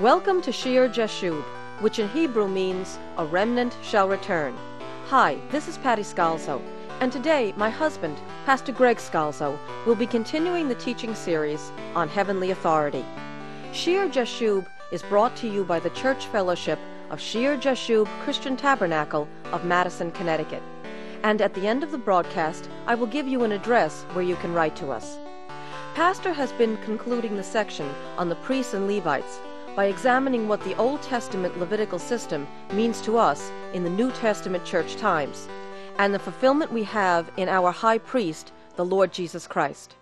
Welcome 0.00 0.42
to 0.42 0.52
Shear 0.52 0.90
Jashub, 0.90 1.42
which 1.80 1.98
in 1.98 2.10
Hebrew 2.10 2.48
means 2.48 2.98
a 3.16 3.24
remnant 3.24 3.74
shall 3.82 4.06
return. 4.10 4.54
Hi, 5.06 5.38
this 5.50 5.68
is 5.68 5.78
Patty 5.78 6.02
Scalzo, 6.02 6.60
and 7.00 7.10
today 7.10 7.54
my 7.56 7.70
husband, 7.70 8.18
Pastor 8.44 8.72
Greg 8.72 8.98
Scalzo, 8.98 9.58
will 9.86 9.94
be 9.94 10.06
continuing 10.06 10.68
the 10.68 10.74
teaching 10.74 11.14
series 11.14 11.72
on 11.94 12.10
heavenly 12.10 12.50
authority. 12.50 13.06
Shear 13.72 14.06
Jashub 14.06 14.66
is 14.92 15.02
brought 15.02 15.34
to 15.36 15.48
you 15.48 15.64
by 15.64 15.80
the 15.80 15.88
Church 15.88 16.26
Fellowship 16.26 16.78
of 17.08 17.18
Shear 17.18 17.56
Jashub 17.56 18.06
Christian 18.22 18.54
Tabernacle 18.54 19.26
of 19.50 19.64
Madison, 19.64 20.10
Connecticut. 20.10 20.62
And 21.22 21.40
at 21.40 21.54
the 21.54 21.66
end 21.66 21.82
of 21.82 21.90
the 21.90 21.96
broadcast, 21.96 22.68
I 22.86 22.94
will 22.96 23.06
give 23.06 23.26
you 23.26 23.44
an 23.44 23.52
address 23.52 24.02
where 24.12 24.24
you 24.24 24.36
can 24.36 24.52
write 24.52 24.76
to 24.76 24.90
us. 24.90 25.16
Pastor 25.94 26.34
has 26.34 26.52
been 26.52 26.76
concluding 26.84 27.34
the 27.34 27.42
section 27.42 27.90
on 28.18 28.28
the 28.28 28.34
priests 28.34 28.74
and 28.74 28.86
Levites 28.86 29.40
by 29.76 29.84
examining 29.84 30.48
what 30.48 30.64
the 30.64 30.74
Old 30.76 31.02
Testament 31.02 31.60
Levitical 31.60 31.98
system 31.98 32.48
means 32.72 33.02
to 33.02 33.18
us 33.18 33.52
in 33.74 33.84
the 33.84 33.90
New 33.90 34.10
Testament 34.10 34.64
church 34.64 34.96
times, 34.96 35.46
and 35.98 36.14
the 36.14 36.18
fulfillment 36.18 36.72
we 36.72 36.82
have 36.84 37.30
in 37.36 37.50
our 37.50 37.70
high 37.70 37.98
priest, 37.98 38.52
the 38.76 38.84
Lord 38.86 39.12
Jesus 39.12 39.46
Christ. 39.46 39.94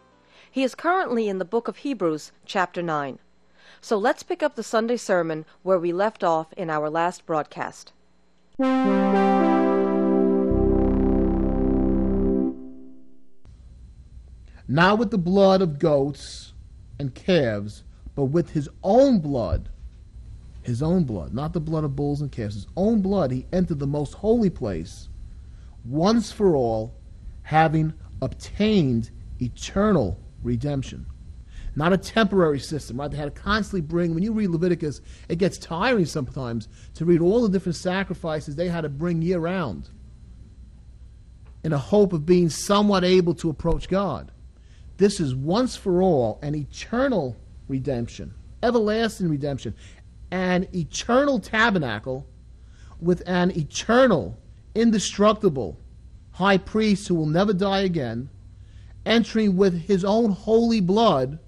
He 0.49 0.63
is 0.63 0.77
currently 0.77 1.29
in 1.29 1.39
the 1.39 1.45
book 1.45 1.67
of 1.67 1.79
Hebrews, 1.79 2.31
chapter 2.47 2.83
9. 2.83 3.19
So 3.81 3.99
let's 3.99 4.23
pick 4.23 4.45
up 4.45 4.55
the 4.55 4.63
Sunday 4.63 4.97
sermon 4.97 5.45
where 5.65 5.81
we 5.81 5.93
left 5.93 6.23
off 6.23 6.53
in 6.53 6.71
our 6.71 6.89
last 6.89 7.27
broadcast. 7.27 7.93
Now, 14.69 14.95
with 14.95 15.11
the 15.11 15.19
blood 15.19 15.61
of 15.61 15.81
goats 15.81 16.53
and 17.01 17.13
calves, 17.13 17.83
but 18.15 18.25
with 18.27 18.51
his 18.51 18.69
own 18.83 19.19
blood, 19.21 19.69
his 20.63 20.83
own 20.83 21.05
blood, 21.05 21.35
not 21.35 21.53
the 21.53 21.61
blood 21.61 21.85
of 21.85 21.97
bulls 21.97 22.21
and 22.21 22.33
calves, 22.33 22.55
his 22.55 22.67
own 22.77 23.03
blood, 23.03 23.31
he 23.31 23.47
entered 23.53 23.79
the 23.79 23.87
most 23.87 24.15
holy 24.15 24.51
place 24.51 25.09
once 25.85 26.33
for 26.33 26.57
all, 26.57 26.95
having 27.43 27.93
obtained 28.23 29.11
eternal 29.41 30.19
redemption. 30.43 31.07
Not 31.77 31.93
a 31.93 31.99
temporary 31.99 32.61
system, 32.61 33.01
right? 33.01 33.11
They 33.11 33.17
had 33.17 33.35
to 33.35 33.41
constantly 33.43 33.81
bring, 33.81 34.15
when 34.15 34.23
you 34.23 34.33
read 34.33 34.51
Leviticus, 34.51 35.01
it 35.29 35.37
gets 35.37 35.59
tiring 35.59 36.07
sometimes 36.07 36.69
to 36.95 37.05
read 37.05 37.21
all 37.21 37.43
the 37.43 37.49
different 37.49 37.77
sacrifices 37.77 38.55
they 38.55 38.69
had 38.69 38.83
to 38.83 38.89
bring 38.89 39.23
year 39.23 39.41
round 39.41 39.89
in 41.65 41.73
a 41.73 41.79
hope 41.79 42.13
of 42.13 42.27
being 42.27 42.49
somewhat 42.49 43.05
able 43.05 43.35
to 43.35 43.51
approach 43.51 43.89
God. 43.89 44.31
This 44.99 45.19
is 45.19 45.35
once 45.35 45.75
for 45.75 46.01
all 46.01 46.39
an 46.43 46.55
eternal 46.55 47.37
redemption, 47.69 48.35
everlasting 48.63 49.29
redemption, 49.29 49.75
an 50.31 50.67
eternal 50.75 51.39
tabernacle 51.39 52.27
with 53.01 53.23
an 53.27 53.51
eternal, 53.53 54.39
indestructible 54.75 55.79
high 56.33 56.59
priest 56.59 57.07
who 57.07 57.15
will 57.15 57.27
never 57.27 57.53
die 57.53 57.81
again, 57.81 58.29
entering 59.07 59.57
with 59.57 59.83
his 59.83 60.05
own 60.05 60.31
holy 60.31 60.81
blood, 60.81 61.39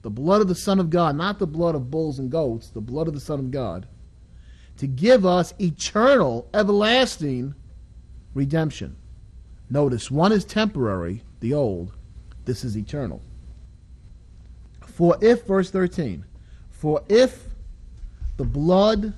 the 0.00 0.10
blood 0.10 0.40
of 0.40 0.48
the 0.48 0.54
Son 0.54 0.80
of 0.80 0.90
God, 0.90 1.16
not 1.16 1.38
the 1.38 1.46
blood 1.46 1.74
of 1.74 1.90
bulls 1.90 2.18
and 2.18 2.30
goats, 2.30 2.70
the 2.70 2.80
blood 2.80 3.08
of 3.08 3.14
the 3.14 3.20
Son 3.20 3.38
of 3.38 3.50
God, 3.50 3.86
to 4.78 4.86
give 4.86 5.26
us 5.26 5.52
eternal, 5.60 6.48
everlasting 6.54 7.54
redemption. 8.34 8.96
Notice 9.68 10.10
one 10.10 10.32
is 10.32 10.44
temporary, 10.44 11.22
the 11.40 11.52
old, 11.52 11.92
this 12.44 12.64
is 12.64 12.76
eternal. 12.76 13.20
For 15.02 15.18
if, 15.20 15.46
verse 15.46 15.68
13, 15.68 16.24
for 16.70 17.02
if 17.08 17.48
the 18.36 18.44
blood 18.44 19.12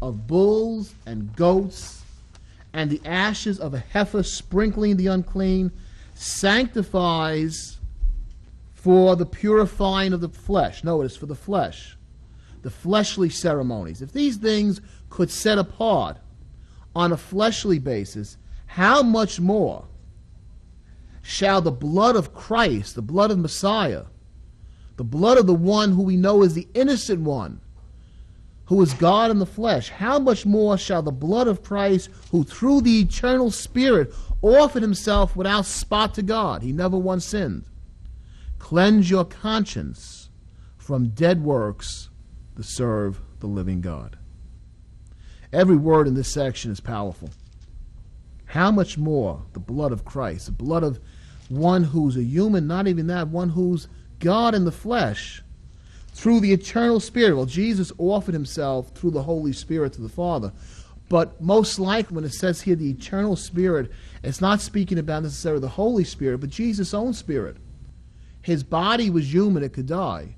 of 0.00 0.28
bulls 0.28 0.94
and 1.06 1.34
goats 1.34 2.04
and 2.72 2.88
the 2.88 3.00
ashes 3.04 3.58
of 3.58 3.74
a 3.74 3.80
heifer 3.80 4.22
sprinkling 4.22 4.96
the 4.96 5.08
unclean 5.08 5.72
sanctifies 6.14 7.80
for 8.74 9.16
the 9.16 9.26
purifying 9.26 10.12
of 10.12 10.20
the 10.20 10.28
flesh. 10.28 10.84
Notice, 10.84 11.16
for 11.16 11.26
the 11.26 11.34
flesh, 11.34 11.96
the 12.62 12.70
fleshly 12.70 13.28
ceremonies. 13.28 14.02
If 14.02 14.12
these 14.12 14.36
things 14.36 14.80
could 15.10 15.32
set 15.32 15.58
apart 15.58 16.18
on 16.94 17.10
a 17.10 17.16
fleshly 17.16 17.80
basis, 17.80 18.36
how 18.66 19.02
much 19.02 19.40
more 19.40 19.86
shall 21.22 21.60
the 21.60 21.72
blood 21.72 22.14
of 22.14 22.32
Christ, 22.32 22.94
the 22.94 23.02
blood 23.02 23.32
of 23.32 23.38
Messiah, 23.38 24.04
the 24.96 25.04
blood 25.04 25.38
of 25.38 25.46
the 25.46 25.54
one 25.54 25.92
who 25.92 26.02
we 26.02 26.16
know 26.16 26.42
is 26.42 26.54
the 26.54 26.68
innocent 26.74 27.20
one, 27.20 27.60
who 28.66 28.80
is 28.80 28.94
God 28.94 29.30
in 29.30 29.38
the 29.38 29.46
flesh, 29.46 29.90
how 29.90 30.18
much 30.18 30.46
more 30.46 30.78
shall 30.78 31.02
the 31.02 31.12
blood 31.12 31.48
of 31.48 31.62
Christ, 31.62 32.08
who 32.30 32.44
through 32.44 32.80
the 32.80 33.00
eternal 33.00 33.50
Spirit 33.50 34.14
offered 34.40 34.82
himself 34.82 35.36
without 35.36 35.66
spot 35.66 36.14
to 36.14 36.22
God, 36.22 36.62
he 36.62 36.72
never 36.72 36.96
once 36.96 37.26
sinned, 37.26 37.64
cleanse 38.58 39.10
your 39.10 39.24
conscience 39.24 40.30
from 40.78 41.08
dead 41.08 41.42
works 41.42 42.08
to 42.56 42.62
serve 42.62 43.20
the 43.40 43.46
living 43.46 43.80
God? 43.80 44.18
Every 45.52 45.76
word 45.76 46.08
in 46.08 46.14
this 46.14 46.32
section 46.32 46.70
is 46.70 46.80
powerful. 46.80 47.30
How 48.46 48.70
much 48.70 48.96
more 48.96 49.42
the 49.52 49.60
blood 49.60 49.92
of 49.92 50.04
Christ, 50.04 50.46
the 50.46 50.52
blood 50.52 50.82
of 50.82 51.00
one 51.48 51.84
who's 51.84 52.16
a 52.16 52.22
human, 52.22 52.66
not 52.66 52.86
even 52.86 53.08
that, 53.08 53.28
one 53.28 53.50
who's 53.50 53.88
God 54.18 54.54
in 54.54 54.64
the 54.64 54.72
flesh, 54.72 55.42
through 56.12 56.40
the 56.40 56.52
eternal 56.52 57.00
Spirit. 57.00 57.36
Well, 57.36 57.46
Jesus 57.46 57.92
offered 57.98 58.34
himself 58.34 58.90
through 58.90 59.10
the 59.10 59.22
Holy 59.22 59.52
Spirit 59.52 59.92
to 59.94 60.02
the 60.02 60.08
Father. 60.08 60.52
But 61.08 61.40
most 61.40 61.78
likely, 61.78 62.14
when 62.14 62.24
it 62.24 62.32
says 62.32 62.62
here 62.62 62.76
the 62.76 62.90
eternal 62.90 63.36
Spirit, 63.36 63.90
it's 64.22 64.40
not 64.40 64.60
speaking 64.60 64.98
about 64.98 65.22
necessarily 65.22 65.60
the 65.60 65.68
Holy 65.68 66.04
Spirit, 66.04 66.38
but 66.38 66.50
Jesus' 66.50 66.94
own 66.94 67.12
Spirit. 67.12 67.56
His 68.42 68.62
body 68.62 69.10
was 69.10 69.32
human, 69.32 69.62
it 69.62 69.72
could 69.72 69.86
die. 69.86 70.36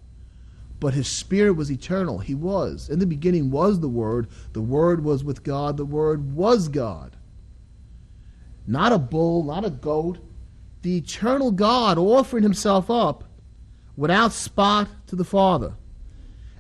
But 0.79 0.95
his 0.95 1.09
spirit 1.09 1.55
was 1.55 1.73
eternal. 1.73 2.19
He 2.19 2.35
was. 2.35 2.91
In 2.91 2.99
the 2.99 3.07
beginning 3.07 3.51
was 3.51 3.81
the 3.81 3.89
Word. 3.89 4.29
The 4.53 4.61
Word 4.61 5.03
was 5.03 5.25
with 5.25 5.43
God. 5.43 5.77
The 5.77 5.87
Word 5.87 6.35
was 6.35 6.69
God. 6.69 7.17
Not 8.67 8.93
a 8.93 8.99
bull, 8.99 9.45
not 9.45 9.65
a 9.65 9.71
goat, 9.71 10.19
the 10.83 10.99
eternal 10.99 11.51
God 11.51 11.99
offering 11.99 12.43
himself 12.43 12.91
up 12.91 13.25
without 13.97 14.33
spot 14.33 14.89
to 15.07 15.17
the 15.17 15.25
Father. 15.25 15.75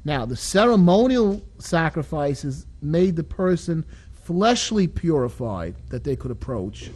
Now, 0.04 0.24
the 0.24 0.36
ceremonial 0.36 1.42
sacrifices 1.58 2.66
made 2.80 3.16
the 3.16 3.24
person 3.24 3.84
fleshly 4.24 4.86
purified 4.86 5.74
that 5.90 6.04
they 6.04 6.16
could 6.16 6.30
approach 6.30 6.90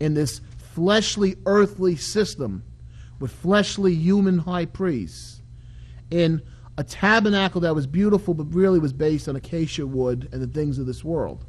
in 0.00 0.14
this 0.14 0.40
fleshly 0.74 1.36
earthly 1.46 1.96
system 1.96 2.62
with 3.20 3.30
fleshly 3.30 3.94
human 3.94 4.38
high 4.38 4.66
priests 4.66 5.42
in 6.10 6.42
a 6.78 6.84
tabernacle 6.84 7.60
that 7.60 7.74
was 7.74 7.86
beautiful 7.86 8.34
but 8.34 8.44
really 8.54 8.78
was 8.78 8.92
based 8.92 9.28
on 9.28 9.36
acacia 9.36 9.86
wood 9.86 10.28
and 10.32 10.42
the 10.42 10.46
things 10.46 10.78
of 10.78 10.86
this 10.86 11.04
world. 11.04 11.44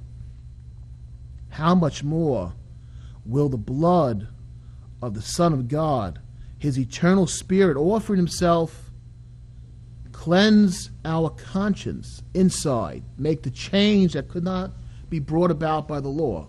How 1.49 1.75
much 1.75 2.03
more 2.03 2.53
will 3.25 3.49
the 3.49 3.57
blood 3.57 4.27
of 5.01 5.13
the 5.13 5.21
Son 5.21 5.53
of 5.53 5.67
God, 5.67 6.19
his 6.63 6.79
eternal 6.79 7.27
Spirit, 7.27 7.75
offered 7.75 8.15
himself, 8.15 8.89
cleanse 10.13 10.91
our 11.03 11.29
conscience 11.29 12.23
inside, 12.33 13.03
make 13.17 13.43
the 13.43 13.49
change 13.49 14.13
that 14.13 14.29
could 14.29 14.45
not 14.45 14.71
be 15.09 15.19
brought 15.19 15.51
about 15.51 15.89
by 15.89 15.99
the 15.99 16.07
law 16.07 16.47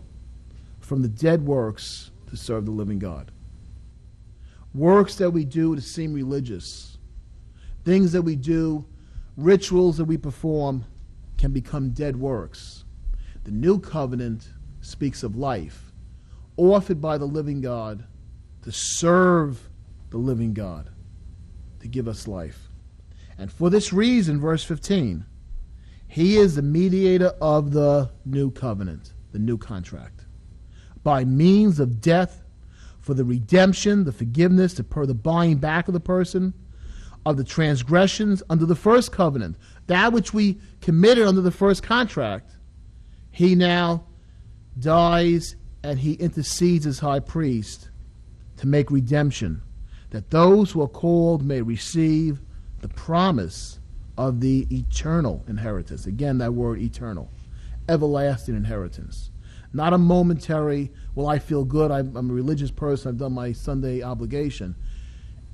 from 0.78 1.02
the 1.02 1.08
dead 1.08 1.44
works 1.44 2.12
to 2.28 2.36
serve 2.36 2.64
the 2.64 2.70
living 2.70 3.00
God. 3.00 3.32
Works 4.72 5.16
that 5.16 5.32
we 5.32 5.44
do 5.44 5.74
to 5.74 5.82
seem 5.82 6.12
religious, 6.12 6.96
things 7.84 8.12
that 8.12 8.22
we 8.22 8.36
do, 8.36 8.84
rituals 9.36 9.96
that 9.96 10.04
we 10.04 10.16
perform, 10.16 10.84
can 11.38 11.50
become 11.50 11.90
dead 11.90 12.14
works. 12.14 12.84
The 13.42 13.50
new 13.50 13.80
covenant 13.80 14.48
speaks 14.80 15.24
of 15.24 15.34
life, 15.34 15.90
offered 16.56 17.00
by 17.00 17.18
the 17.18 17.24
living 17.24 17.60
God 17.60 18.04
to 18.62 18.70
serve 18.70 19.70
the 20.14 20.18
living 20.18 20.54
God, 20.54 20.90
to 21.80 21.88
give 21.88 22.06
us 22.06 22.28
life. 22.28 22.68
And 23.36 23.50
for 23.50 23.68
this 23.68 23.92
reason, 23.92 24.40
verse 24.40 24.62
15, 24.62 25.26
he 26.06 26.36
is 26.36 26.54
the 26.54 26.62
mediator 26.62 27.32
of 27.40 27.72
the 27.72 28.12
new 28.24 28.52
covenant, 28.52 29.12
the 29.32 29.40
new 29.40 29.58
contract, 29.58 30.24
by 31.02 31.24
means 31.24 31.80
of 31.80 32.00
death 32.00 32.44
for 33.00 33.12
the 33.14 33.24
redemption, 33.24 34.04
the 34.04 34.12
forgiveness, 34.12 34.74
the, 34.74 34.84
per, 34.84 35.04
the 35.04 35.14
buying 35.14 35.56
back 35.56 35.88
of 35.88 35.94
the 35.94 35.98
person, 35.98 36.54
of 37.26 37.36
the 37.36 37.42
transgressions 37.42 38.40
under 38.48 38.66
the 38.66 38.76
first 38.76 39.10
covenant, 39.10 39.56
that 39.88 40.12
which 40.12 40.32
we 40.32 40.60
committed 40.80 41.26
under 41.26 41.40
the 41.40 41.50
first 41.50 41.82
contract. 41.82 42.52
He 43.32 43.56
now 43.56 44.06
dies 44.78 45.56
and 45.82 45.98
he 45.98 46.12
intercedes 46.12 46.86
as 46.86 47.00
high 47.00 47.18
priest 47.18 47.90
to 48.58 48.68
make 48.68 48.92
redemption, 48.92 49.60
that 50.14 50.30
those 50.30 50.70
who 50.70 50.80
are 50.80 50.86
called 50.86 51.44
may 51.44 51.60
receive 51.60 52.40
the 52.82 52.86
promise 52.86 53.80
of 54.16 54.38
the 54.38 54.64
eternal 54.70 55.44
inheritance. 55.48 56.06
Again, 56.06 56.38
that 56.38 56.54
word 56.54 56.78
eternal. 56.78 57.28
Everlasting 57.88 58.54
inheritance. 58.54 59.32
Not 59.72 59.92
a 59.92 59.98
momentary, 59.98 60.92
well, 61.16 61.26
I 61.26 61.40
feel 61.40 61.64
good, 61.64 61.90
I'm, 61.90 62.14
I'm 62.14 62.30
a 62.30 62.32
religious 62.32 62.70
person, 62.70 63.08
I've 63.08 63.18
done 63.18 63.32
my 63.32 63.50
Sunday 63.50 64.02
obligation. 64.02 64.76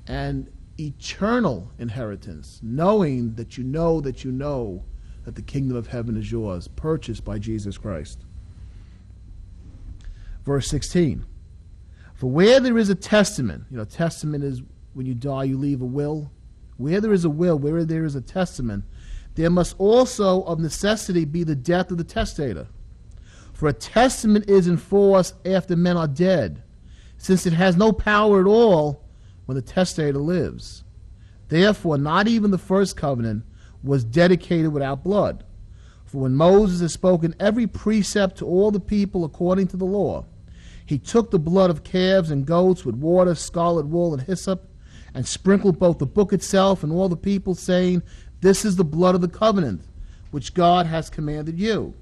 And 0.05 0.47
eternal 0.79 1.71
inheritance, 1.79 2.59
knowing 2.61 3.33
that 3.33 3.57
you 3.57 3.63
know 3.63 3.99
that 4.01 4.23
you 4.23 4.31
know 4.31 4.83
that 5.25 5.33
the 5.33 5.41
kingdom 5.41 5.75
of 5.75 5.87
heaven 5.87 6.15
is 6.15 6.31
yours, 6.31 6.67
purchased 6.67 7.25
by 7.25 7.39
Jesus 7.39 7.79
Christ. 7.79 8.19
Verse 10.45 10.67
16 10.67 11.25
For 12.21 12.29
where 12.29 12.59
there 12.59 12.77
is 12.77 12.89
a 12.89 12.93
testament, 12.93 13.63
you 13.71 13.77
know, 13.77 13.83
testament 13.83 14.43
is 14.43 14.61
when 14.93 15.07
you 15.07 15.15
die, 15.15 15.45
you 15.45 15.57
leave 15.57 15.81
a 15.81 15.85
will. 15.85 16.29
Where 16.77 17.01
there 17.01 17.13
is 17.13 17.25
a 17.25 17.31
will, 17.31 17.57
where 17.57 17.83
there 17.83 18.05
is 18.05 18.13
a 18.13 18.21
testament, 18.21 18.83
there 19.33 19.49
must 19.49 19.75
also 19.79 20.43
of 20.43 20.59
necessity 20.59 21.25
be 21.25 21.43
the 21.43 21.55
death 21.55 21.89
of 21.89 21.97
the 21.97 22.03
testator. 22.03 22.67
For 23.53 23.69
a 23.69 23.73
testament 23.73 24.47
is 24.47 24.67
in 24.67 24.77
force 24.77 25.33
after 25.47 25.75
men 25.75 25.97
are 25.97 26.07
dead, 26.07 26.61
since 27.17 27.47
it 27.47 27.53
has 27.53 27.75
no 27.75 27.91
power 27.91 28.39
at 28.39 28.45
all 28.45 29.03
when 29.47 29.55
the 29.55 29.63
testator 29.63 30.19
lives. 30.19 30.83
Therefore, 31.47 31.97
not 31.97 32.27
even 32.27 32.51
the 32.51 32.59
first 32.59 32.95
covenant 32.95 33.45
was 33.81 34.03
dedicated 34.03 34.71
without 34.71 35.03
blood. 35.03 35.43
For 36.05 36.19
when 36.21 36.35
Moses 36.35 36.81
had 36.81 36.91
spoken 36.91 37.33
every 37.39 37.65
precept 37.65 38.37
to 38.37 38.45
all 38.45 38.69
the 38.69 38.79
people 38.79 39.25
according 39.25 39.69
to 39.69 39.77
the 39.77 39.85
law, 39.85 40.27
he 40.85 40.97
took 40.97 41.31
the 41.31 41.39
blood 41.39 41.69
of 41.69 41.83
calves 41.83 42.31
and 42.31 42.45
goats 42.45 42.85
with 42.85 42.95
water, 42.95 43.35
scarlet 43.35 43.87
wool, 43.87 44.13
and 44.13 44.23
hyssop, 44.23 44.69
and 45.13 45.25
sprinkled 45.25 45.79
both 45.79 45.99
the 45.99 46.05
book 46.05 46.33
itself 46.33 46.83
and 46.83 46.91
all 46.91 47.09
the 47.09 47.17
people, 47.17 47.55
saying, 47.55 48.03
This 48.41 48.65
is 48.65 48.75
the 48.75 48.83
blood 48.83 49.15
of 49.15 49.21
the 49.21 49.27
covenant, 49.27 49.83
which 50.31 50.53
God 50.53 50.85
has 50.85 51.09
commanded 51.09 51.59
you. 51.59 51.93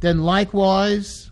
Then 0.00 0.20
likewise 0.20 1.30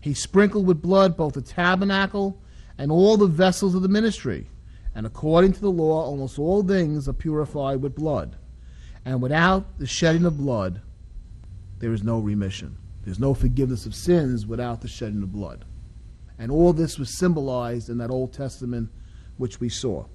he 0.00 0.14
sprinkled 0.14 0.66
with 0.66 0.82
blood 0.82 1.16
both 1.16 1.34
the 1.34 1.42
tabernacle 1.42 2.40
and 2.78 2.90
all 2.90 3.16
the 3.16 3.26
vessels 3.26 3.74
of 3.74 3.82
the 3.82 3.88
ministry. 3.88 4.48
And 4.94 5.06
according 5.06 5.52
to 5.54 5.60
the 5.60 5.70
law, 5.70 6.04
almost 6.04 6.38
all 6.38 6.62
things 6.62 7.08
are 7.08 7.12
purified 7.12 7.82
with 7.82 7.94
blood. 7.94 8.36
And 9.04 9.20
without 9.20 9.78
the 9.78 9.86
shedding 9.86 10.24
of 10.24 10.38
blood, 10.38 10.80
there 11.78 11.92
is 11.92 12.02
no 12.02 12.18
remission. 12.18 12.78
There's 13.04 13.18
no 13.18 13.34
forgiveness 13.34 13.84
of 13.86 13.94
sins 13.94 14.46
without 14.46 14.80
the 14.80 14.88
shedding 14.88 15.22
of 15.22 15.32
blood. 15.32 15.64
And 16.38 16.50
all 16.50 16.72
this 16.72 16.98
was 16.98 17.18
symbolized 17.18 17.88
in 17.88 17.98
that 17.98 18.10
Old 18.10 18.32
Testament 18.32 18.90
which 19.36 19.60
we 19.60 19.68
saw. 19.68 20.06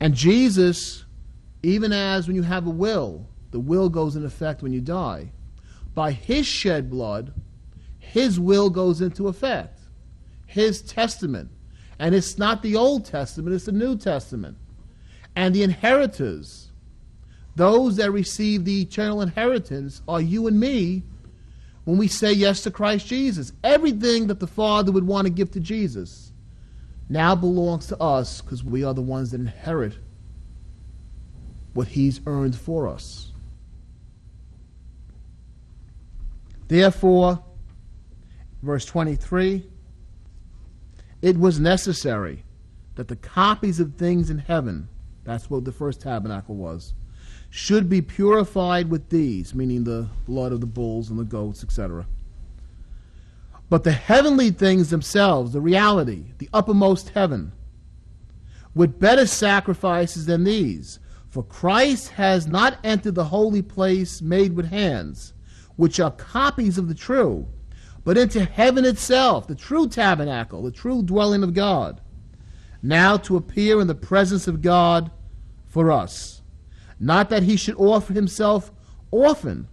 And 0.00 0.14
Jesus, 0.14 1.04
even 1.62 1.92
as 1.92 2.26
when 2.26 2.36
you 2.36 2.42
have 2.42 2.66
a 2.66 2.70
will, 2.70 3.26
the 3.50 3.60
will 3.60 3.88
goes 3.88 4.16
in 4.16 4.24
effect 4.24 4.62
when 4.62 4.72
you 4.72 4.80
die, 4.80 5.30
by 5.94 6.12
his 6.12 6.46
shed 6.46 6.90
blood, 6.90 7.32
his 7.98 8.40
will 8.40 8.70
goes 8.70 9.00
into 9.00 9.28
effect. 9.28 9.78
His 10.46 10.82
testament. 10.82 11.50
And 11.98 12.14
it's 12.14 12.36
not 12.36 12.62
the 12.62 12.76
Old 12.76 13.04
Testament, 13.04 13.54
it's 13.54 13.66
the 13.66 13.72
New 13.72 13.96
Testament. 13.96 14.56
And 15.36 15.54
the 15.54 15.62
inheritors, 15.62 16.72
those 17.54 17.96
that 17.96 18.10
receive 18.10 18.64
the 18.64 18.82
eternal 18.82 19.22
inheritance 19.22 20.02
are 20.08 20.20
you 20.20 20.46
and 20.46 20.58
me 20.58 21.04
when 21.84 21.98
we 21.98 22.08
say 22.08 22.32
yes 22.32 22.62
to 22.62 22.70
Christ 22.70 23.06
Jesus. 23.06 23.52
Everything 23.64 24.28
that 24.28 24.40
the 24.40 24.46
Father 24.46 24.92
would 24.92 25.06
want 25.06 25.26
to 25.26 25.32
give 25.32 25.50
to 25.52 25.60
Jesus 25.60 26.32
now 27.08 27.34
belongs 27.34 27.86
to 27.88 28.00
us 28.00 28.40
because 28.40 28.64
we 28.64 28.84
are 28.84 28.94
the 28.94 29.02
ones 29.02 29.30
that 29.30 29.40
inherit 29.40 29.94
what 31.74 31.88
He's 31.88 32.20
earned 32.26 32.56
for 32.56 32.88
us. 32.88 33.32
Therefore, 36.68 37.42
verse 38.62 38.84
23 38.84 39.66
it 41.22 41.38
was 41.38 41.60
necessary 41.60 42.44
that 42.96 43.08
the 43.08 43.16
copies 43.16 43.78
of 43.78 43.94
things 43.94 44.28
in 44.28 44.38
heaven, 44.38 44.88
that's 45.24 45.48
what 45.48 45.64
the 45.64 45.72
first 45.72 46.00
tabernacle 46.00 46.56
was, 46.56 46.94
should 47.54 47.86
be 47.86 48.00
purified 48.00 48.88
with 48.88 49.10
these, 49.10 49.54
meaning 49.54 49.84
the 49.84 50.08
blood 50.24 50.52
of 50.52 50.62
the 50.62 50.66
bulls 50.66 51.10
and 51.10 51.18
the 51.18 51.24
goats, 51.24 51.62
etc. 51.62 52.06
But 53.68 53.84
the 53.84 53.92
heavenly 53.92 54.50
things 54.50 54.88
themselves, 54.88 55.52
the 55.52 55.60
reality, 55.60 56.32
the 56.38 56.48
uppermost 56.54 57.10
heaven, 57.10 57.52
with 58.74 58.98
better 58.98 59.26
sacrifices 59.26 60.24
than 60.24 60.44
these. 60.44 60.98
For 61.28 61.42
Christ 61.42 62.08
has 62.12 62.46
not 62.46 62.78
entered 62.82 63.16
the 63.16 63.24
holy 63.24 63.60
place 63.60 64.22
made 64.22 64.56
with 64.56 64.70
hands, 64.70 65.34
which 65.76 66.00
are 66.00 66.10
copies 66.10 66.78
of 66.78 66.88
the 66.88 66.94
true, 66.94 67.46
but 68.02 68.16
into 68.16 68.46
heaven 68.46 68.86
itself, 68.86 69.46
the 69.46 69.54
true 69.54 69.86
tabernacle, 69.88 70.62
the 70.62 70.70
true 70.70 71.02
dwelling 71.02 71.42
of 71.42 71.52
God, 71.52 72.00
now 72.82 73.18
to 73.18 73.36
appear 73.36 73.78
in 73.78 73.88
the 73.88 73.94
presence 73.94 74.48
of 74.48 74.62
God 74.62 75.10
for 75.66 75.92
us. 75.92 76.41
Not 77.02 77.30
that 77.30 77.42
he 77.42 77.56
should 77.56 77.74
offer 77.74 78.12
himself 78.12 78.70
often, 79.10 79.66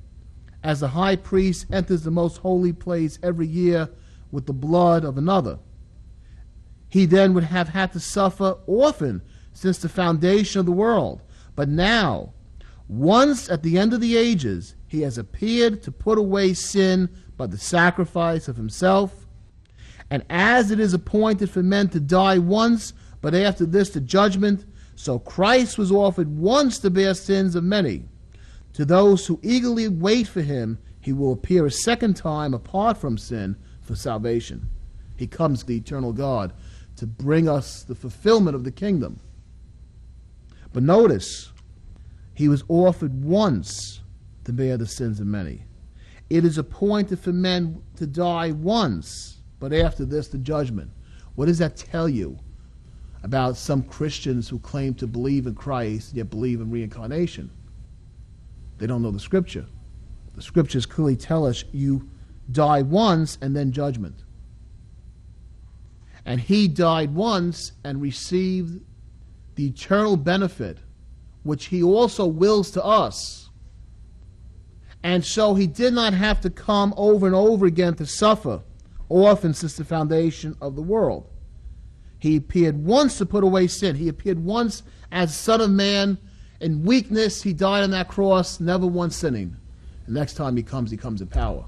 as 0.64 0.80
the 0.80 0.88
high 0.88 1.16
priest 1.16 1.68
enters 1.72 2.02
the 2.02 2.10
most 2.10 2.38
holy 2.38 2.74
place 2.74 3.20
every 3.22 3.46
year 3.46 3.88
with 4.32 4.48
the 4.48 4.54
blood 4.54 5.06
of 5.06 5.16
another. 5.16 5.60
He 6.90 7.06
then 7.06 7.36
would 7.36 7.44
have 7.44 7.70
had 7.70 7.94
to 7.94 8.00
suffer 8.00 8.58
often 8.66 9.22
since 9.54 9.78
the 9.78 9.90
foundation 9.90 10.60
of 10.60 10.66
the 10.66 10.72
world. 10.72 11.22
But 11.56 11.70
now, 11.70 12.34
once 12.88 13.48
at 13.48 13.62
the 13.62 13.78
end 13.78 13.94
of 13.94 14.02
the 14.02 14.18
ages, 14.18 14.74
he 14.88 15.02
has 15.02 15.20
appeared 15.20 15.84
to 15.84 15.92
put 15.92 16.18
away 16.18 16.56
sin 16.56 17.10
by 17.38 17.46
the 17.46 17.60
sacrifice 17.60 18.48
of 18.48 18.58
himself. 18.58 19.28
And 20.10 20.26
as 20.32 20.72
it 20.72 20.80
is 20.80 20.96
appointed 20.96 21.52
for 21.52 21.62
men 21.62 21.90
to 21.90 22.00
die 22.00 22.40
once, 22.40 22.94
but 23.22 23.36
after 23.36 23.68
this 23.68 23.92
the 23.92 24.02
judgment, 24.02 24.66
so 25.00 25.18
Christ 25.18 25.78
was 25.78 25.94
offered 25.94 26.28
once 26.28 26.78
to 26.80 26.90
bear 26.90 27.14
sins 27.14 27.56
of 27.56 27.64
many. 27.64 28.04
To 28.74 28.84
those 28.84 29.26
who 29.26 29.40
eagerly 29.42 29.88
wait 29.88 30.28
for 30.28 30.42
him, 30.42 30.78
he 31.00 31.14
will 31.14 31.32
appear 31.32 31.66
a 31.66 31.72
second 31.72 32.18
time 32.18 32.54
apart 32.54 32.98
from 32.98 33.18
sin 33.18 33.56
for 33.80 33.96
salvation. 33.96 34.70
He 35.16 35.26
comes, 35.26 35.64
the 35.64 35.78
eternal 35.78 36.12
God, 36.12 36.52
to 36.98 37.08
bring 37.08 37.48
us 37.48 37.84
the 37.84 37.96
fulfillment 37.96 38.58
of 38.58 38.66
the 38.66 38.74
kingdom. 38.74 39.22
But 40.74 40.84
notice, 40.84 41.54
he 42.34 42.50
was 42.50 42.66
offered 42.68 43.24
once 43.24 44.02
to 44.44 44.52
bear 44.52 44.76
the 44.76 44.86
sins 44.86 45.22
of 45.22 45.28
many. 45.28 45.64
It 46.30 46.44
is 46.44 46.58
appointed 46.58 47.20
for 47.20 47.32
men 47.32 47.82
to 47.96 48.06
die 48.06 48.52
once, 48.52 49.38
but 49.62 49.72
after 49.72 50.04
this, 50.04 50.28
the 50.28 50.40
judgment. 50.40 50.92
What 51.36 51.46
does 51.46 51.60
that 51.60 51.78
tell 51.78 52.10
you? 52.10 52.38
About 53.24 53.58
some 53.58 53.84
Christians 53.84 54.48
who 54.48 54.60
claim 54.60 54.94
to 54.96 55.08
believe 55.08 55.46
in 55.48 55.56
Christ 55.56 56.14
yet 56.14 56.30
believe 56.30 56.62
in 56.62 56.72
reincarnation. 56.72 57.52
They 58.78 58.88
don't 58.88 59.02
know 59.02 59.12
the 59.12 59.20
scripture. 59.20 59.66
The 60.36 60.42
scriptures 60.42 60.86
clearly 60.86 61.18
tell 61.18 61.46
us 61.46 61.66
you 61.72 62.10
die 62.52 62.82
once 62.82 63.38
and 63.42 63.56
then 63.56 63.72
judgment. 63.72 64.24
And 66.26 66.40
he 66.40 66.68
died 66.68 67.14
once 67.14 67.74
and 67.84 68.02
received 68.02 68.82
the 69.56 69.68
eternal 69.68 70.16
benefit, 70.16 70.78
which 71.44 71.66
he 71.66 71.84
also 71.84 72.26
wills 72.26 72.72
to 72.72 72.84
us. 72.84 73.50
And 75.04 75.26
so 75.26 75.56
he 75.56 75.68
did 75.68 75.94
not 75.94 76.14
have 76.14 76.42
to 76.42 76.50
come 76.50 76.94
over 76.96 77.26
and 77.26 77.36
over 77.36 77.66
again 77.66 77.96
to 77.96 78.06
suffer, 78.06 78.62
often 79.10 79.54
since 79.54 79.76
the 79.76 79.84
foundation 79.84 80.56
of 80.62 80.76
the 80.76 80.82
world. 80.82 81.28
He 82.20 82.36
appeared 82.36 82.84
once 82.84 83.18
to 83.18 83.26
put 83.26 83.44
away 83.44 83.68
sin. 83.68 83.96
He 83.96 84.10
appeared 84.10 84.44
once 84.44 84.84
as 85.12 85.36
Son 85.36 85.62
of 85.62 85.72
Man. 85.72 86.18
In 86.60 86.84
weakness, 86.84 87.42
he 87.42 87.54
died 87.54 87.84
on 87.84 87.92
that 87.92 88.10
cross, 88.10 88.60
never 88.60 88.86
once 88.86 89.16
sinning. 89.16 89.56
Next 90.08 90.34
time 90.34 90.58
he 90.58 90.64
comes, 90.64 90.92
he 90.92 90.98
comes 90.98 91.22
in 91.22 91.28
power. 91.28 91.66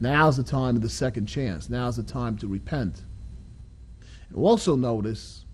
Now's 0.00 0.38
the 0.38 0.42
time 0.42 0.76
of 0.76 0.82
the 0.82 0.88
second 0.88 1.26
chance. 1.26 1.68
Now's 1.68 1.96
the 1.96 2.02
time 2.02 2.38
to 2.38 2.46
repent. 2.46 3.02
And 4.28 4.38
also 4.38 4.74
notice 4.76 5.44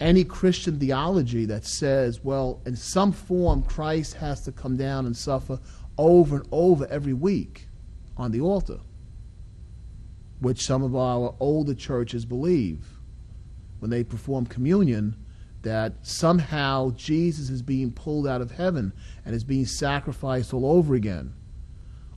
any 0.00 0.24
Christian 0.24 0.78
theology 0.78 1.44
that 1.44 1.64
says, 1.64 2.24
well, 2.24 2.60
in 2.66 2.74
some 2.74 3.12
form, 3.12 3.62
Christ 3.62 4.14
has 4.14 4.42
to 4.42 4.52
come 4.52 4.76
down 4.76 5.06
and 5.06 5.16
suffer 5.16 5.60
over 5.98 6.36
and 6.36 6.48
over 6.50 6.86
every 6.88 7.12
week 7.12 7.68
on 8.16 8.32
the 8.32 8.40
altar 8.40 8.80
which 10.40 10.64
some 10.64 10.82
of 10.82 10.96
our 10.96 11.34
older 11.38 11.74
churches 11.74 12.24
believe 12.24 12.86
when 13.78 13.90
they 13.90 14.02
perform 14.02 14.46
communion 14.46 15.16
that 15.62 15.94
somehow 16.02 16.90
Jesus 16.92 17.50
is 17.50 17.62
being 17.62 17.92
pulled 17.92 18.26
out 18.26 18.40
of 18.40 18.50
heaven 18.50 18.92
and 19.24 19.34
is 19.34 19.44
being 19.44 19.66
sacrificed 19.66 20.54
all 20.54 20.66
over 20.66 20.94
again 20.94 21.34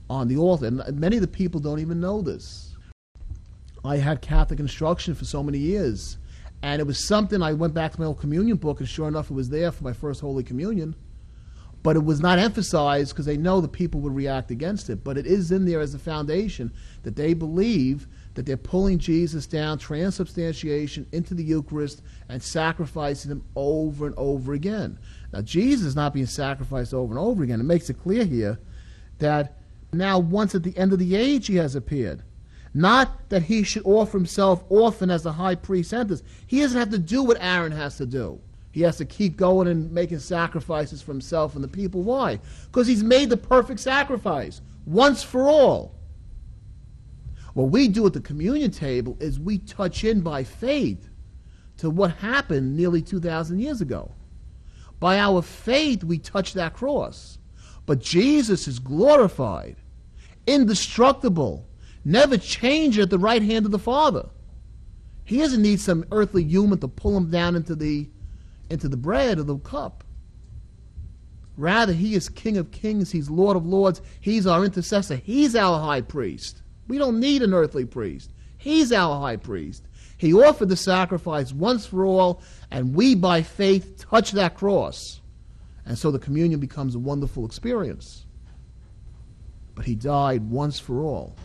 on 0.08 0.28
the 0.28 0.36
altar. 0.36 0.66
And 0.66 0.98
many 0.98 1.16
of 1.16 1.22
the 1.22 1.28
people 1.28 1.60
don't 1.60 1.80
even 1.80 2.00
know 2.00 2.22
this. 2.22 2.74
I 3.84 3.98
had 3.98 4.22
Catholic 4.22 4.60
instruction 4.60 5.14
for 5.14 5.26
so 5.26 5.42
many 5.42 5.58
years, 5.58 6.16
And 6.62 6.80
it 6.80 6.86
was 6.86 7.06
something 7.06 7.42
I 7.42 7.52
went 7.52 7.74
back 7.74 7.92
to 7.92 8.00
my 8.00 8.06
old 8.06 8.20
communion 8.20 8.56
book, 8.56 8.80
and 8.80 8.88
sure 8.88 9.06
enough, 9.06 9.30
it 9.30 9.34
was 9.34 9.50
there 9.50 9.70
for 9.70 9.84
my 9.84 9.92
first 9.92 10.22
Holy 10.22 10.42
Communion. 10.42 10.94
But 11.84 11.96
it 11.96 12.04
was 12.04 12.20
not 12.20 12.38
emphasized 12.38 13.12
because 13.12 13.26
they 13.26 13.36
know 13.36 13.60
the 13.60 13.68
people 13.68 14.00
would 14.00 14.16
react 14.16 14.50
against 14.50 14.88
it. 14.88 15.04
But 15.04 15.18
it 15.18 15.26
is 15.26 15.52
in 15.52 15.66
there 15.66 15.80
as 15.80 15.94
a 15.94 15.98
foundation 15.98 16.72
that 17.02 17.14
they 17.14 17.34
believe 17.34 18.08
that 18.32 18.46
they're 18.46 18.56
pulling 18.56 18.98
Jesus 18.98 19.46
down, 19.46 19.78
transubstantiation, 19.78 21.06
into 21.12 21.34
the 21.34 21.44
Eucharist, 21.44 22.00
and 22.30 22.42
sacrificing 22.42 23.30
him 23.30 23.44
over 23.54 24.06
and 24.06 24.14
over 24.16 24.54
again. 24.54 24.98
Now, 25.30 25.42
Jesus 25.42 25.86
is 25.86 25.94
not 25.94 26.14
being 26.14 26.24
sacrificed 26.24 26.94
over 26.94 27.12
and 27.12 27.18
over 27.18 27.44
again. 27.44 27.60
It 27.60 27.64
makes 27.64 27.90
it 27.90 28.02
clear 28.02 28.24
here 28.24 28.58
that 29.18 29.58
now, 29.92 30.18
once 30.18 30.54
at 30.54 30.62
the 30.62 30.76
end 30.78 30.94
of 30.94 30.98
the 30.98 31.14
age, 31.14 31.48
he 31.48 31.56
has 31.56 31.76
appeared. 31.76 32.22
Not 32.72 33.28
that 33.28 33.42
he 33.42 33.62
should 33.62 33.84
offer 33.84 34.16
himself 34.16 34.64
often 34.70 35.10
as 35.10 35.22
the 35.22 35.32
high 35.32 35.54
priest 35.54 35.92
enters. 35.92 36.22
He 36.46 36.60
doesn't 36.60 36.78
have 36.78 36.90
to 36.90 36.98
do 36.98 37.22
what 37.22 37.36
Aaron 37.40 37.72
has 37.72 37.98
to 37.98 38.06
do. 38.06 38.40
He 38.74 38.82
has 38.82 38.96
to 38.96 39.04
keep 39.04 39.36
going 39.36 39.68
and 39.68 39.92
making 39.92 40.18
sacrifices 40.18 41.00
for 41.00 41.12
himself 41.12 41.54
and 41.54 41.62
the 41.62 41.68
people. 41.68 42.02
Why? 42.02 42.40
Because 42.64 42.88
he's 42.88 43.04
made 43.04 43.30
the 43.30 43.36
perfect 43.36 43.78
sacrifice 43.78 44.62
once 44.84 45.22
for 45.22 45.48
all. 45.48 45.94
What 47.52 47.70
we 47.70 47.86
do 47.86 48.04
at 48.04 48.14
the 48.14 48.20
communion 48.20 48.72
table 48.72 49.16
is 49.20 49.38
we 49.38 49.58
touch 49.58 50.02
in 50.02 50.22
by 50.22 50.42
faith 50.42 51.08
to 51.76 51.88
what 51.88 52.16
happened 52.16 52.76
nearly 52.76 53.00
2,000 53.00 53.60
years 53.60 53.80
ago. 53.80 54.10
By 54.98 55.20
our 55.20 55.40
faith, 55.40 56.02
we 56.02 56.18
touch 56.18 56.52
that 56.54 56.74
cross. 56.74 57.38
But 57.86 58.00
Jesus 58.00 58.66
is 58.66 58.80
glorified, 58.80 59.76
indestructible, 60.48 61.64
never 62.04 62.36
change 62.36 62.98
at 62.98 63.08
the 63.08 63.20
right 63.20 63.40
hand 63.40 63.66
of 63.66 63.70
the 63.70 63.78
Father. 63.78 64.30
He 65.24 65.38
doesn't 65.38 65.62
need 65.62 65.78
some 65.78 66.04
earthly 66.10 66.42
human 66.42 66.80
to 66.80 66.88
pull 66.88 67.16
him 67.16 67.30
down 67.30 67.54
into 67.54 67.76
the 67.76 68.08
into 68.70 68.88
the 68.88 68.96
bread 68.96 69.38
or 69.38 69.42
the 69.44 69.58
cup. 69.58 70.04
Rather, 71.56 71.92
he 71.92 72.14
is 72.14 72.28
King 72.28 72.56
of 72.56 72.72
kings, 72.72 73.12
he's 73.12 73.30
Lord 73.30 73.56
of 73.56 73.64
lords, 73.64 74.02
he's 74.20 74.46
our 74.46 74.64
intercessor, 74.64 75.16
he's 75.16 75.54
our 75.54 75.80
high 75.80 76.00
priest. 76.00 76.62
We 76.88 76.98
don't 76.98 77.20
need 77.20 77.42
an 77.42 77.54
earthly 77.54 77.84
priest. 77.84 78.32
He's 78.58 78.92
our 78.92 79.20
high 79.20 79.36
priest. 79.36 79.84
He 80.16 80.32
offered 80.32 80.68
the 80.68 80.76
sacrifice 80.76 81.52
once 81.52 81.86
for 81.86 82.04
all, 82.04 82.42
and 82.70 82.94
we 82.94 83.14
by 83.14 83.42
faith 83.42 83.98
touch 83.98 84.32
that 84.32 84.54
cross. 84.54 85.20
And 85.86 85.98
so 85.98 86.10
the 86.10 86.18
communion 86.18 86.60
becomes 86.60 86.94
a 86.94 86.98
wonderful 86.98 87.44
experience. 87.44 88.24
But 89.74 89.84
he 89.84 89.94
died 89.94 90.48
once 90.50 90.78
for 90.78 91.00
all. 91.00 91.36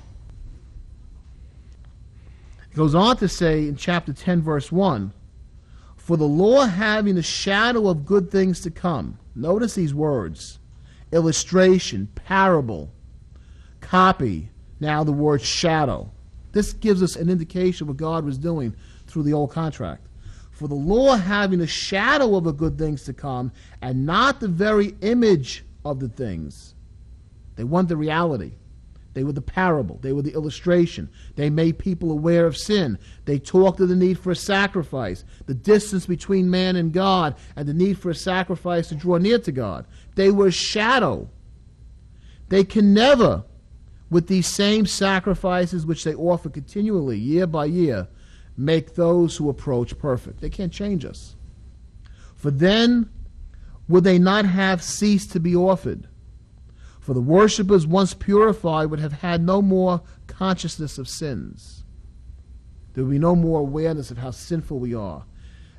It 2.71 2.75
goes 2.75 2.95
on 2.95 3.17
to 3.17 3.27
say 3.27 3.67
in 3.67 3.75
chapter 3.75 4.13
10, 4.13 4.41
verse 4.41 4.71
1 4.71 5.11
For 6.09 6.17
the 6.17 6.25
law 6.25 6.65
having 6.65 7.19
a 7.19 7.21
shadow 7.21 7.87
of 7.87 8.03
good 8.03 8.31
things 8.31 8.61
to 8.61 8.71
come. 8.71 9.19
Notice 9.35 9.75
these 9.75 9.93
words 9.93 10.57
illustration, 11.11 12.07
parable, 12.15 12.89
copy. 13.79 14.49
Now 14.79 15.03
the 15.03 15.11
word 15.11 15.43
shadow. 15.43 16.09
This 16.51 16.73
gives 16.73 17.03
us 17.03 17.15
an 17.15 17.29
indication 17.29 17.83
of 17.83 17.89
what 17.89 17.97
God 17.97 18.25
was 18.25 18.39
doing 18.39 18.75
through 19.05 19.21
the 19.21 19.33
old 19.33 19.51
contract. 19.51 20.07
For 20.49 20.67
the 20.67 20.73
law 20.73 21.15
having 21.15 21.61
a 21.61 21.67
shadow 21.67 22.35
of 22.35 22.43
the 22.43 22.53
good 22.53 22.79
things 22.79 23.03
to 23.03 23.13
come, 23.13 23.51
and 23.79 24.07
not 24.07 24.39
the 24.39 24.47
very 24.47 24.95
image 25.01 25.63
of 25.85 25.99
the 25.99 26.09
things. 26.09 26.73
They 27.55 27.65
want 27.65 27.87
the 27.87 27.97
reality. 27.97 28.53
They 29.13 29.23
were 29.23 29.31
the 29.33 29.41
parable. 29.41 29.97
They 30.01 30.13
were 30.13 30.21
the 30.21 30.33
illustration. 30.33 31.09
They 31.35 31.49
made 31.49 31.79
people 31.79 32.11
aware 32.11 32.45
of 32.45 32.55
sin. 32.55 32.99
They 33.25 33.39
talked 33.39 33.79
of 33.79 33.89
the 33.89 33.95
need 33.95 34.19
for 34.19 34.31
a 34.31 34.35
sacrifice, 34.35 35.23
the 35.47 35.53
distance 35.53 36.05
between 36.05 36.49
man 36.49 36.75
and 36.75 36.93
God, 36.93 37.35
and 37.55 37.67
the 37.67 37.73
need 37.73 37.97
for 37.97 38.11
a 38.11 38.15
sacrifice 38.15 38.89
to 38.89 38.95
draw 38.95 39.17
near 39.17 39.39
to 39.39 39.51
God. 39.51 39.85
They 40.15 40.29
were 40.29 40.47
a 40.47 40.51
shadow. 40.51 41.27
They 42.49 42.63
can 42.63 42.93
never, 42.93 43.43
with 44.09 44.27
these 44.27 44.47
same 44.47 44.85
sacrifices 44.85 45.85
which 45.85 46.03
they 46.03 46.15
offer 46.15 46.49
continually, 46.49 47.17
year 47.17 47.47
by 47.47 47.65
year, 47.65 48.07
make 48.57 48.95
those 48.95 49.37
who 49.37 49.49
approach 49.49 49.97
perfect. 49.97 50.41
They 50.41 50.49
can't 50.49 50.73
change 50.73 51.05
us. 51.05 51.35
For 52.35 52.51
then 52.51 53.09
would 53.87 54.03
they 54.03 54.19
not 54.19 54.45
have 54.45 54.83
ceased 54.83 55.31
to 55.31 55.39
be 55.39 55.55
offered? 55.55 56.07
For 57.09 57.15
the 57.15 57.21
worshippers, 57.21 57.87
once 57.87 58.13
purified, 58.13 58.91
would 58.91 58.99
have 58.99 59.13
had 59.13 59.43
no 59.43 59.63
more 59.63 60.03
consciousness 60.27 60.99
of 60.99 61.09
sins. 61.09 61.83
There 62.93 63.03
would 63.03 63.09
be 63.09 63.17
no 63.17 63.35
more 63.35 63.61
awareness 63.61 64.11
of 64.11 64.19
how 64.19 64.29
sinful 64.29 64.77
we 64.77 64.93
are. 64.93 65.25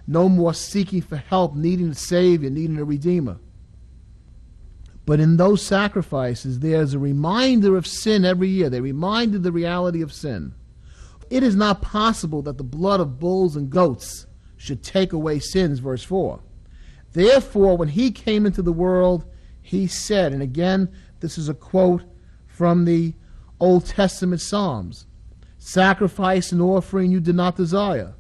No 0.09 0.29
more 0.29 0.53
seeking 0.53 1.03
for 1.03 1.19
help, 1.19 1.55
needing 1.55 1.91
a 1.91 1.95
Savior, 1.95 2.51
needing 2.51 2.79
a 2.79 2.85
Redeemer. 2.85 3.39
But 5.07 5.21
in 5.21 5.37
those 5.37 5.65
sacrifices, 5.65 6.59
there's 6.59 6.95
a 6.95 6.99
reminder 6.99 7.77
of 7.77 7.87
sin 7.87 8.25
every 8.25 8.49
year. 8.49 8.69
They 8.69 8.81
reminded 8.81 9.45
the 9.45 9.53
reality 9.53 10.03
of 10.03 10.13
sin. 10.13 10.53
It 11.31 11.45
is 11.45 11.55
not 11.55 11.81
possible 11.81 12.43
that 12.43 12.59
the 12.59 12.65
blood 12.65 12.99
of 12.99 13.21
bulls 13.21 13.55
and 13.55 13.71
goats 13.71 14.27
should 14.57 14.83
take 14.83 15.13
away 15.13 15.39
sins, 15.39 15.79
verse 15.79 16.03
4. 16.03 16.41
Therefore, 17.13 17.77
when 17.77 17.91
he 17.91 18.11
came 18.11 18.47
into 18.47 18.63
the 18.63 18.73
world, 18.73 19.25
he 19.63 19.87
said, 19.87 20.33
and 20.33 20.43
again, 20.43 20.93
this 21.21 21.39
is 21.39 21.49
a 21.49 21.55
quote 21.55 22.03
from 22.47 22.85
the 22.85 23.15
Old 23.61 23.87
Testament 23.87 24.41
Psalms 24.41 25.07
Sacrifice 25.59 26.53
and 26.53 26.62
offering 26.62 27.11
you 27.11 27.21
did 27.21 27.35
not 27.35 27.57
desire, 27.57 28.15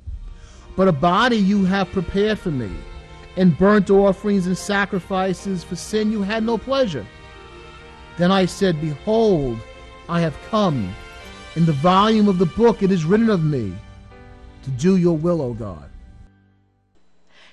but 0.76 0.88
a 0.88 0.92
body 0.92 1.36
you 1.36 1.64
have 1.64 1.90
prepared 1.90 2.38
for 2.38 2.50
me. 2.50 2.70
and 3.36 3.56
burnt 3.56 3.90
offerings 3.90 4.46
and 4.46 4.58
sacrifices 4.58 5.62
for 5.64 5.76
sin 5.76 6.10
you 6.12 6.22
had 6.22 6.42
no 6.42 6.58
pleasure. 6.58 7.06
Then 8.18 8.30
I 8.30 8.44
said, 8.44 8.80
Behold, 8.80 9.58
I 10.08 10.20
have 10.20 10.36
come. 10.50 10.92
In 11.56 11.64
the 11.64 11.72
volume 11.72 12.28
of 12.28 12.38
the 12.38 12.46
book 12.46 12.82
it 12.82 12.90
is 12.90 13.04
written 13.04 13.30
of 13.30 13.44
me 13.44 13.72
to 14.64 14.70
do 14.70 14.96
your 14.96 15.16
will, 15.16 15.40
O 15.40 15.54
God. 15.54 15.88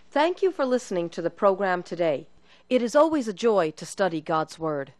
Thank 0.09 0.41
you 0.41 0.51
for 0.51 0.65
listening 0.65 1.09
to 1.11 1.21
the 1.21 1.29
program 1.29 1.83
today. 1.83 2.27
It 2.69 2.81
is 2.81 2.95
always 2.95 3.27
a 3.27 3.33
joy 3.33 3.71
to 3.71 3.85
study 3.85 4.19
God's 4.19 4.57
Word. 4.59 4.93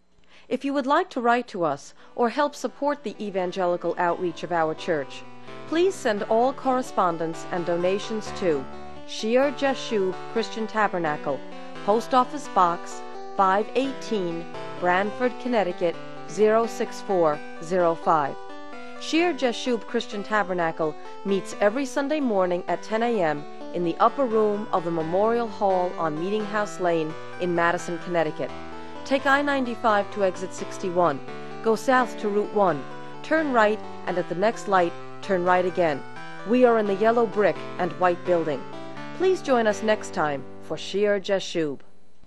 If 0.50 0.64
you 0.64 0.74
would 0.74 0.88
like 0.88 1.10
to 1.10 1.20
write 1.20 1.50
to 1.50 1.66
us 1.66 1.94
or 2.16 2.30
help 2.30 2.56
support 2.56 3.04
the 3.04 3.22
evangelical 3.22 3.94
outreach 3.98 4.44
of 4.44 4.54
our 4.54 4.74
church, 4.74 5.24
please 5.68 5.94
send 5.94 6.24
all 6.24 6.54
correspondence 6.54 7.46
and 7.52 7.66
donations 7.66 8.32
to 8.40 8.64
Shear 9.08 9.52
Jashub 9.52 10.16
Christian 10.32 10.66
Tabernacle, 10.66 11.38
Post 11.86 12.14
Office 12.14 12.48
Box 12.56 13.02
518, 13.36 14.46
Branford, 14.80 15.34
Connecticut 15.42 15.98
06405. 16.30 18.36
Shear 19.02 19.34
Jashub 19.34 19.82
Christian 19.82 20.24
Tabernacle 20.24 20.96
meets 21.26 21.58
every 21.60 21.86
Sunday 21.86 22.22
morning 22.22 22.64
at 22.70 22.82
10 22.84 23.04
a.m. 23.04 23.44
in 23.74 23.84
the 23.84 23.98
upper 24.00 24.26
room 24.26 24.66
of 24.72 24.86
the 24.86 24.92
Memorial 24.92 25.50
Hall 25.50 25.92
on 25.98 26.18
Meeting 26.18 26.46
House 26.46 26.80
Lane 26.80 27.14
in 27.42 27.54
Madison, 27.54 28.00
Connecticut. 28.06 28.50
Take 29.08 29.26
I 29.26 29.42
95 29.42 30.14
to 30.16 30.26
exit 30.26 30.54
61. 30.54 31.18
Go 31.64 31.78
south 31.78 32.20
to 32.20 32.28
Route 32.28 32.54
1. 32.54 32.84
Turn 33.24 33.54
right, 33.54 33.80
and 34.06 34.18
at 34.18 34.28
the 34.28 34.36
next 34.36 34.68
light, 34.68 34.92
turn 35.22 35.46
right 35.46 35.64
again. 35.64 36.04
We 36.50 36.66
are 36.66 36.78
in 36.78 36.88
the 36.88 36.96
yellow 36.96 37.26
brick 37.26 37.56
and 37.80 37.94
white 38.02 38.24
building. 38.26 38.62
Please 39.18 39.42
join 39.42 39.66
us 39.66 39.82
next 39.82 40.14
time 40.14 40.44
for 40.64 40.76
Shear 40.76 41.22
Jashub. 41.22 41.80